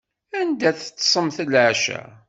[0.39, 2.01] Anda teṭṭsemt leɛca?